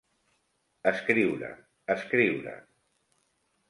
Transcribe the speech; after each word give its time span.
Escriure, 0.93 1.51
escriure. 1.99 2.59